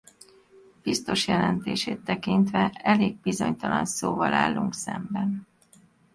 [0.83, 5.47] Biztos jelentését tekintve elég bizonytalan szóval állunk szemben.